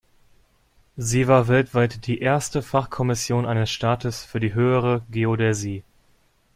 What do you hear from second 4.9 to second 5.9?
Geodäsie.